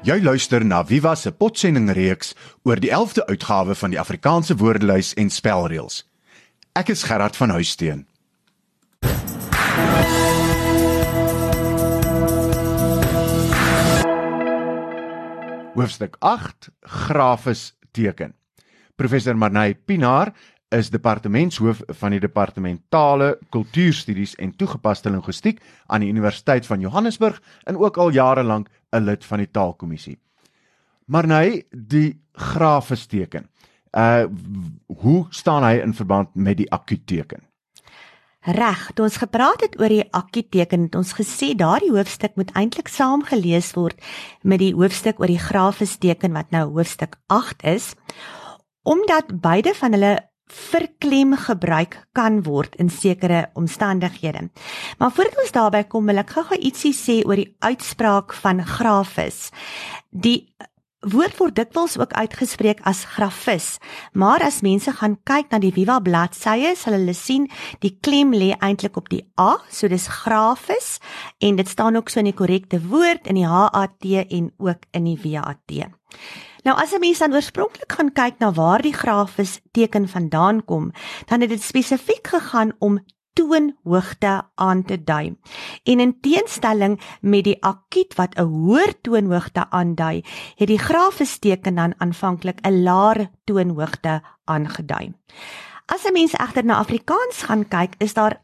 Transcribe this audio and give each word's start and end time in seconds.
Jy 0.00 0.16
luister 0.24 0.64
na 0.64 0.78
Viva 0.80 1.10
se 1.12 1.28
potsending 1.28 1.90
reeks 1.92 2.30
oor 2.64 2.80
die 2.80 2.88
11de 2.88 3.20
uitgawe 3.28 3.74
van 3.76 3.92
die 3.92 3.98
Afrikaanse 4.00 4.54
woordelys 4.56 5.10
en 5.20 5.28
spelreëls. 5.28 5.98
Ek 6.72 6.88
is 6.94 7.02
Gerard 7.04 7.36
van 7.36 7.52
Huisteen. 7.52 8.06
Hoofstuk 15.76 16.16
8: 16.24 16.70
Grafis 16.80 17.74
teken. 17.92 18.32
Professor 18.96 19.36
Marnay 19.36 19.76
Pinaar 19.76 20.32
is 20.70 20.90
departementshoof 20.90 21.82
van 22.00 22.14
die 22.14 22.20
departementale 22.22 23.38
kultuurstudies 23.50 24.36
en 24.38 24.54
toegepaste 24.56 25.10
linguistiek 25.10 25.58
aan 25.86 26.04
die 26.04 26.10
Universiteit 26.10 26.66
van 26.66 26.80
Johannesburg 26.80 27.40
en 27.64 27.78
ook 27.78 27.96
al 27.96 28.10
jare 28.14 28.42
lank 28.42 28.68
'n 28.92 29.04
lid 29.04 29.24
van 29.24 29.38
die 29.38 29.50
taalkommissie. 29.50 30.18
Maar 31.04 31.26
nee, 31.26 31.66
die 31.70 32.22
grafesteken. 32.32 33.50
Uh 33.92 34.24
hoe 34.86 35.26
staan 35.30 35.64
hy 35.64 35.80
in 35.82 35.94
verband 35.94 36.34
met 36.34 36.56
die 36.56 36.70
akuteken? 36.70 37.42
Reg, 38.40 38.90
toe 38.94 39.04
ons 39.04 39.16
gepraat 39.16 39.60
het 39.60 39.80
oor 39.80 39.88
die 39.88 40.06
akuteken, 40.10 40.86
het 40.88 40.94
ons 40.94 41.12
gesê 41.12 41.52
daardie 41.54 41.90
hoofstuk 41.90 42.38
moet 42.40 42.52
eintlik 42.56 42.88
saamgelees 42.88 43.74
word 43.76 44.00
met 44.42 44.58
die 44.58 44.72
hoofstuk 44.74 45.20
oor 45.20 45.26
die 45.26 45.38
grafesteken 45.38 46.32
wat 46.32 46.50
nou 46.50 46.70
hoofstuk 46.70 47.18
8 47.26 47.62
is, 47.62 47.94
omdat 48.82 49.40
beide 49.40 49.74
van 49.74 49.92
hulle 49.92 50.29
verklem 50.50 51.36
gebruik 51.38 51.96
kan 52.12 52.42
word 52.46 52.74
in 52.82 52.90
sekere 52.90 53.48
omstandighede. 53.54 54.48
Maar 54.98 55.12
voordat 55.14 55.38
ons 55.44 55.54
daarby 55.54 55.84
kom, 55.88 56.10
wil 56.10 56.22
ek 56.22 56.34
gou-gou 56.36 56.58
ietsie 56.58 56.94
sê 56.96 57.20
oor 57.26 57.40
die 57.40 57.52
uitspraak 57.62 58.34
van 58.42 58.64
grafis. 58.66 59.48
Die 60.10 60.50
woord 61.00 61.38
word 61.38 61.56
dikwels 61.56 61.96
ook 61.96 62.12
uitgespreek 62.12 62.82
as 62.88 63.06
grafis, 63.14 63.78
maar 64.12 64.42
as 64.44 64.60
mense 64.60 64.92
gaan 64.98 65.16
kyk 65.24 65.48
na 65.52 65.60
die 65.62 65.72
Viva 65.72 65.96
bladsye, 66.04 66.74
sal 66.76 66.98
hulle 66.98 67.14
sien 67.16 67.46
die 67.80 67.94
klem 68.04 68.34
lê 68.36 68.52
eintlik 68.60 68.98
op 69.00 69.08
die 69.12 69.22
a, 69.40 69.56
so 69.72 69.88
dis 69.88 70.10
grafis 70.20 70.98
en 71.40 71.56
dit 71.56 71.68
staan 71.68 71.96
ook 71.96 72.12
so 72.12 72.20
in 72.20 72.28
die 72.28 72.36
korrekte 72.36 72.82
woord 72.84 73.30
in 73.32 73.40
die 73.40 73.48
HAT 73.48 74.04
en 74.28 74.52
ook 74.60 74.84
in 74.92 75.08
die 75.08 75.18
WAT. 75.24 75.78
Nou 76.62 76.76
as 76.76 76.92
'n 76.92 77.00
mens 77.00 77.18
dan 77.18 77.34
oorspronklik 77.34 77.92
gaan 77.92 78.12
kyk 78.12 78.38
na 78.38 78.52
waar 78.52 78.82
die 78.82 78.94
grafis 78.94 79.60
teken 79.72 80.08
vandaan 80.08 80.64
kom, 80.64 80.92
dan 81.26 81.40
het 81.40 81.48
dit 81.48 81.62
spesifiek 81.62 82.26
gegaan 82.26 82.72
om 82.78 83.00
toonhoogte 83.32 84.42
aan 84.54 84.82
te 84.84 85.04
dui. 85.04 85.36
En 85.84 86.00
in 86.00 86.20
teenstelling 86.20 87.00
met 87.20 87.44
die 87.44 87.64
akuut 87.64 88.14
wat 88.14 88.34
'n 88.34 88.42
hoër 88.42 89.00
toonhoogte 89.00 89.70
aandui, 89.70 90.24
het 90.56 90.68
die 90.68 90.78
grafis 90.78 91.38
teken 91.38 91.74
dan 91.74 91.94
aanvanklik 91.98 92.58
'n 92.60 92.82
laer 92.82 93.30
toonhoogte 93.44 94.22
aangedui. 94.44 95.12
As 95.86 96.04
'n 96.04 96.12
mens 96.12 96.32
egter 96.32 96.64
na 96.64 96.76
Afrikaans 96.76 97.42
gaan 97.42 97.68
kyk, 97.68 97.94
is 97.98 98.14
daar 98.14 98.40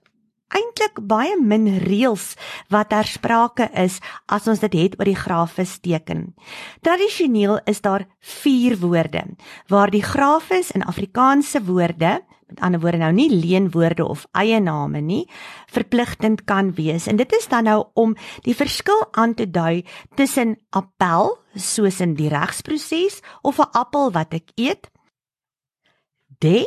eintlik 0.54 1.00
baie 1.08 1.34
min 1.40 1.66
reëls 1.82 2.34
wat 2.70 2.90
ter 2.92 3.08
sprake 3.10 3.66
is 3.74 3.98
as 4.30 4.46
ons 4.46 4.62
dit 4.62 4.76
het 4.78 4.94
oor 4.98 5.08
die 5.08 5.18
grafis 5.18 5.78
teken. 5.82 6.34
Tradisioneel 6.86 7.58
is 7.66 7.80
daar 7.80 8.06
4 8.20 8.78
woorde 8.78 9.24
waar 9.68 9.90
die 9.90 10.02
grafis 10.02 10.70
in 10.70 10.84
Afrikaanse 10.86 11.62
woorde, 11.64 12.20
met 12.46 12.60
ander 12.60 12.80
woorde 12.80 12.98
nou 13.02 13.12
nie 13.12 13.30
leenwoorde 13.30 14.04
of 14.06 14.26
eie 14.38 14.60
name 14.60 15.00
nie, 15.00 15.24
verpligtend 15.66 16.44
kan 16.44 16.72
wees. 16.74 17.06
En 17.06 17.16
dit 17.16 17.32
is 17.32 17.48
dan 17.48 17.66
nou 17.66 17.84
om 17.94 18.14
die 18.46 18.54
verskil 18.54 19.02
aan 19.12 19.34
te 19.34 19.50
dui 19.50 19.84
tussen 20.14 20.56
appel, 20.70 21.38
soos 21.54 22.00
in 22.00 22.14
die 22.14 22.30
regsproses 22.30 23.20
of 23.42 23.58
'n 23.58 23.72
appel 23.72 24.12
wat 24.12 24.34
ek 24.34 24.50
eet, 24.54 24.90
de, 26.38 26.66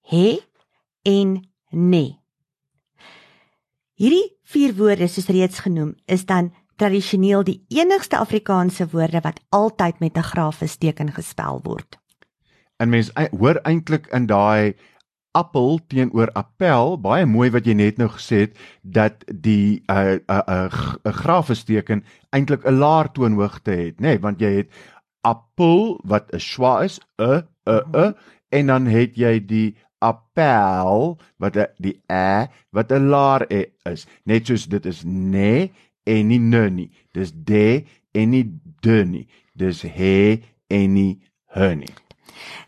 he 0.00 0.40
en 1.02 1.48
nee. 1.70 2.21
Hierdie 4.02 4.32
vier 4.50 4.72
woorde 4.74 5.06
soos 5.06 5.28
reeds 5.30 5.60
genoem 5.62 5.92
is 6.10 6.24
dan 6.26 6.48
tradisioneel 6.82 7.44
die 7.46 7.60
enigste 7.70 8.18
Afrikaanse 8.18 8.88
woorde 8.90 9.20
wat 9.22 9.38
altyd 9.54 10.00
met 10.02 10.16
'n 10.18 10.26
grafis 10.26 10.74
teken 10.76 11.12
gespel 11.12 11.60
word. 11.62 12.00
En 12.82 12.88
mens 12.88 13.12
hoor 13.30 13.60
eintlik 13.62 14.06
in 14.10 14.26
daai 14.26 14.74
appel 15.30 15.78
teenoor 15.86 16.32
appel 16.32 16.98
baie 17.00 17.26
mooi 17.26 17.50
wat 17.50 17.64
jy 17.64 17.74
net 17.74 17.98
nou 17.98 18.08
gesê 18.08 18.36
het 18.36 18.58
dat 18.82 19.24
die 19.26 19.84
'n 19.86 19.94
uh, 19.94 20.14
'n 20.14 20.20
uh, 20.26 20.42
'n 20.48 20.50
uh, 20.50 20.94
'n 21.04 21.12
grafis 21.12 21.64
teken 21.64 22.04
eintlik 22.30 22.66
'n 22.66 22.78
laer 22.78 23.12
toonhoogte 23.12 23.70
het, 23.70 24.00
nê, 24.00 24.02
nee, 24.02 24.18
want 24.18 24.40
jy 24.40 24.52
het 24.56 24.70
appel 25.20 26.00
wat 26.04 26.34
'n 26.34 26.40
schwa 26.40 26.82
is, 26.82 26.98
'n 27.18 27.46
'n 27.66 27.82
'n 27.94 28.14
en 28.48 28.66
dan 28.66 28.86
het 28.86 29.14
jy 29.16 29.46
die 29.46 29.76
appel 30.02 31.16
wat 31.38 31.58
die 31.78 31.96
e 32.10 32.48
wat 32.74 32.92
'n 32.92 33.08
laar 33.08 33.46
e 33.48 33.70
is. 33.86 34.06
Net 34.24 34.46
soos 34.46 34.66
dit 34.66 34.86
is 34.86 35.02
nê 35.04 35.70
en 36.04 36.28
nie 36.28 36.38
ne 36.38 36.70
nie. 36.70 36.90
Dis 37.12 37.32
de 37.32 37.84
en 38.12 38.30
nie 38.30 38.46
de 38.80 39.04
nie. 39.04 39.26
Dis 39.54 39.82
he 39.82 40.42
en 40.68 40.94
nie 40.94 41.20
he 41.54 41.74
nie. 41.74 41.94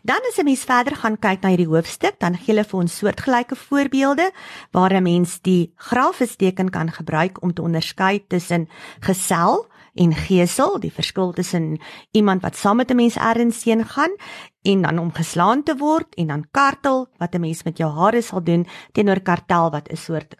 Dan 0.01 0.21
as 0.29 0.43
mens 0.43 0.63
verder 0.63 0.95
gaan 0.95 1.17
kyk 1.17 1.41
na 1.41 1.49
hierdie 1.49 1.69
hoofstuk, 1.69 2.19
dan 2.19 2.37
gee 2.37 2.53
hulle 2.53 2.63
vir 2.63 2.79
ons 2.79 2.97
soortgelyke 2.97 3.55
voorbeelde 3.55 4.31
waar 4.71 4.93
'n 4.93 5.03
mens 5.03 5.41
die 5.41 5.73
grafis 5.75 6.35
teken 6.35 6.69
kan 6.69 6.91
gebruik 6.91 7.41
om 7.43 7.53
te 7.53 7.61
onderskei 7.61 8.23
tussen 8.27 8.69
gesel 8.99 9.67
en 9.95 10.13
gesel, 10.13 10.79
die 10.79 10.91
verskil 10.91 11.31
tussen 11.33 11.77
iemand 12.11 12.41
wat 12.43 12.55
saam 12.55 12.77
met 12.77 12.91
'n 12.91 12.95
mens 12.95 13.15
ergens 13.15 13.63
heen 13.63 13.85
gaan 13.85 14.15
en 14.61 14.81
dan 14.81 14.99
om 14.99 15.11
geslaan 15.11 15.63
te 15.63 15.75
word 15.77 16.15
en 16.15 16.27
dan 16.27 16.47
kartel 16.51 17.07
wat 17.17 17.33
'n 17.35 17.39
mens 17.39 17.63
met 17.63 17.77
jou 17.77 17.91
hare 17.91 18.21
sal 18.21 18.43
doen 18.43 18.67
teenoor 18.91 19.19
kartel 19.19 19.71
wat 19.71 19.89
'n 19.89 19.95
soort 19.95 20.35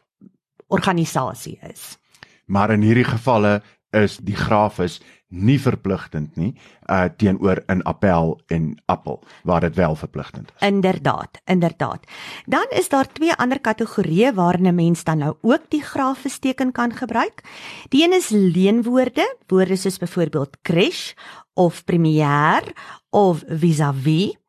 organisasie 0.68 1.60
is. 1.72 1.98
Maar 2.46 2.72
in 2.72 2.82
hierdie 2.82 3.08
gevalle 3.08 3.62
is 3.90 4.18
die 4.18 4.36
grafis 4.36 5.02
nie 5.28 5.58
verpligtend 5.62 6.36
nie 6.36 6.54
uh 6.90 7.06
teenoor 7.18 7.64
'n 7.68 7.82
appel 7.82 8.40
en 8.48 8.82
appel 8.86 9.24
waar 9.44 9.62
dit 9.62 9.76
wel 9.76 9.96
verpligtend 9.96 10.52
is. 10.56 10.68
Inderdaad, 10.68 11.42
inderdaad. 11.46 12.00
Dan 12.46 12.66
is 12.70 12.90
daar 12.90 13.08
twee 13.08 13.34
ander 13.34 13.60
kategorieë 13.60 14.34
waarin 14.34 14.68
'n 14.68 14.76
mens 14.76 15.04
dan 15.04 15.18
nou 15.18 15.36
ook 15.42 15.70
die 15.70 15.82
grafis 15.82 16.38
teken 16.40 16.72
kan 16.72 16.94
gebruik. 16.94 17.44
Die 17.90 18.04
een 18.04 18.14
is 18.14 18.30
leenwoorde, 18.30 19.38
woorde 19.48 19.76
soos 19.76 19.98
byvoorbeeld 19.98 20.58
crash 20.62 21.14
of 21.54 21.84
premier 21.84 22.64
of 23.10 23.44
vis-à-vis. 23.48 24.36
-vis. 24.36 24.44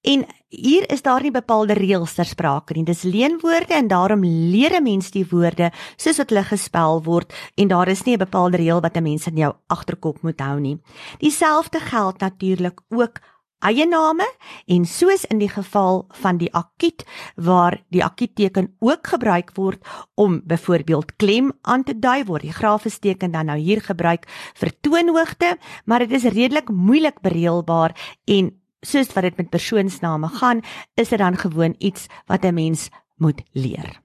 En 0.00 0.26
hier 0.50 0.84
is 0.90 1.02
daar 1.02 1.22
nie 1.22 1.30
bepaalde 1.30 1.76
reëls 1.78 2.16
ter 2.18 2.26
sprake 2.26 2.74
nie. 2.74 2.84
Dis 2.84 3.04
leenwoorde 3.06 3.74
en 3.74 3.88
daarom 3.88 4.24
leer 4.24 4.76
'n 4.76 4.82
mens 4.82 5.10
die 5.10 5.26
woorde 5.30 5.70
soos 5.96 6.18
wat 6.18 6.30
hulle 6.30 6.44
gespel 6.44 7.02
word 7.02 7.32
en 7.56 7.68
daar 7.68 7.88
is 7.88 8.04
nie 8.04 8.14
'n 8.14 8.18
bepaalde 8.18 8.56
reël 8.56 8.80
wat 8.80 8.96
'n 8.96 9.02
mens 9.02 9.26
in 9.26 9.36
jou 9.36 9.54
agterkop 9.68 10.22
moet 10.22 10.40
hou 10.40 10.60
nie. 10.60 10.78
Dieselfde 11.18 11.80
geld 11.80 12.20
natuurlik 12.20 12.80
ook 12.88 13.20
eie 13.60 13.86
name 13.86 14.24
en 14.66 14.84
soos 14.84 15.24
in 15.28 15.38
die 15.38 15.48
geval 15.48 16.06
van 16.22 16.38
die 16.40 16.48
akuut 16.54 17.04
waar 17.36 17.82
die 17.92 18.04
akuut 18.04 18.34
teken 18.34 18.70
ook 18.80 19.06
gebruik 19.06 19.50
word 19.54 19.84
om 20.14 20.40
byvoorbeeld 20.44 21.16
klem 21.16 21.52
aan 21.62 21.84
te 21.84 21.98
dui 21.98 22.24
word 22.24 22.42
die 22.42 22.56
grafis 22.56 22.98
teken 22.98 23.30
dan 23.30 23.46
nou 23.46 23.58
hier 23.58 23.80
gebruik 23.80 24.24
vir 24.54 24.72
toonhoogte 24.80 25.58
maar 25.84 25.98
dit 25.98 26.12
is 26.12 26.32
redelik 26.32 26.68
moeilik 26.68 27.20
bereelbaar 27.20 27.94
en 28.24 28.60
soos 28.80 29.12
wat 29.12 29.22
dit 29.22 29.36
met 29.36 29.50
persoonsname 29.50 30.28
gaan, 30.28 30.60
is 30.94 31.08
dit 31.08 31.18
dan 31.18 31.36
gewoon 31.36 31.74
iets 31.78 32.06
wat 32.26 32.44
'n 32.44 32.54
mens 32.54 32.88
moet 33.16 33.42
leer. 33.52 34.00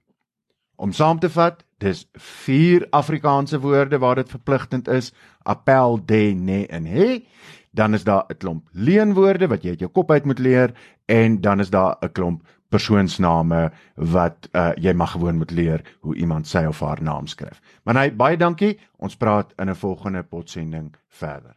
Om 0.76 0.92
saam 0.92 1.18
te 1.18 1.30
vat, 1.30 1.64
dis 1.78 2.08
vier 2.12 2.86
Afrikaanse 2.90 3.60
woorde 3.60 3.98
waar 3.98 4.14
dit 4.14 4.30
verpligtend 4.30 4.88
is: 4.88 5.12
appel, 5.42 6.00
de, 6.04 6.34
ne 6.34 6.66
en 6.66 6.84
he. 6.84 7.24
Dan 7.70 7.94
is 7.94 8.04
daar 8.04 8.24
'n 8.28 8.36
klomp 8.36 8.68
leenwoorde 8.72 9.46
wat 9.46 9.62
jy 9.62 9.70
uit 9.70 9.78
jou 9.78 9.90
kop 9.90 10.10
uit 10.10 10.24
moet 10.24 10.38
leer 10.38 10.72
en 11.04 11.40
dan 11.40 11.60
is 11.60 11.70
daar 11.70 11.96
'n 12.00 12.12
klomp 12.12 12.42
persoonsname 12.68 13.72
wat 13.94 14.48
uh, 14.52 14.70
jy 14.76 14.92
mag 14.92 15.10
gewoon 15.10 15.36
moet 15.36 15.50
leer 15.50 15.82
hoe 16.00 16.14
iemand 16.14 16.46
sy 16.46 16.64
of 16.68 16.80
haar 16.80 17.02
naam 17.02 17.26
skryf. 17.26 17.60
Maar 17.84 17.94
nee, 17.94 18.12
baie 18.12 18.36
dankie. 18.36 18.78
Ons 18.96 19.16
praat 19.16 19.52
in 19.56 19.70
'n 19.70 19.74
volgende 19.74 20.22
potsending 20.22 20.94
verder. 21.08 21.56